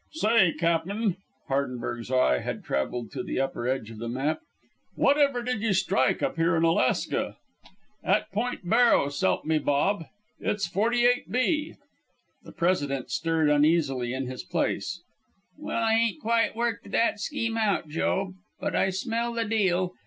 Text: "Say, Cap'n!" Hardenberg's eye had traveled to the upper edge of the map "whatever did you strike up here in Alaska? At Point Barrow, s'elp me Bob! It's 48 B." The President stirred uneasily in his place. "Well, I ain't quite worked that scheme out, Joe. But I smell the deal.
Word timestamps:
"Say, 0.13 0.53
Cap'n!" 0.53 1.17
Hardenberg's 1.47 2.09
eye 2.11 2.39
had 2.39 2.63
traveled 2.63 3.11
to 3.11 3.21
the 3.21 3.39
upper 3.39 3.67
edge 3.67 3.91
of 3.91 3.99
the 3.99 4.09
map 4.09 4.39
"whatever 4.95 5.43
did 5.43 5.61
you 5.61 5.73
strike 5.75 6.23
up 6.23 6.37
here 6.37 6.55
in 6.55 6.63
Alaska? 6.63 7.37
At 8.03 8.31
Point 8.31 8.67
Barrow, 8.67 9.09
s'elp 9.09 9.45
me 9.45 9.59
Bob! 9.59 10.05
It's 10.39 10.65
48 10.65 11.29
B." 11.31 11.75
The 12.41 12.51
President 12.51 13.11
stirred 13.11 13.51
uneasily 13.51 14.11
in 14.11 14.25
his 14.25 14.43
place. 14.43 15.03
"Well, 15.55 15.83
I 15.83 15.93
ain't 15.93 16.19
quite 16.19 16.55
worked 16.55 16.89
that 16.89 17.19
scheme 17.19 17.55
out, 17.55 17.87
Joe. 17.87 18.33
But 18.59 18.75
I 18.75 18.89
smell 18.89 19.33
the 19.33 19.45
deal. 19.45 19.93